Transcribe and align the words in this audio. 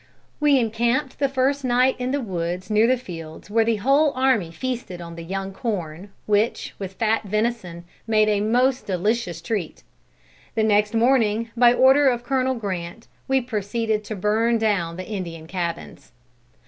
We 0.39 0.57
encamped 0.57 1.19
the 1.19 1.29
first 1.29 1.63
night 1.63 1.95
in 1.99 2.09
the 2.09 2.19
woods 2.19 2.71
near 2.71 2.87
the 2.87 2.97
fields 2.97 3.51
where 3.51 3.63
the 3.63 3.75
whole 3.75 4.11
army 4.15 4.49
feasted 4.49 4.99
on 4.99 5.15
the 5.15 5.21
young 5.23 5.53
corn, 5.53 6.09
which, 6.25 6.73
with 6.79 6.93
fat 6.95 7.25
venison, 7.25 7.83
made 8.07 8.27
a 8.27 8.41
most 8.41 8.87
delicious 8.87 9.41
treat. 9.43 9.83
The 10.55 10.63
next 10.63 10.95
morning, 10.95 11.51
by 11.55 11.71
order 11.73 12.07
of 12.09 12.23
Col. 12.23 12.55
Grant, 12.55 13.05
we 13.27 13.41
proceeded 13.41 14.03
to 14.05 14.15
burn 14.15 14.57
down 14.57 14.97
the 14.97 15.07
Indian 15.07 15.45
cabins. 15.45 16.13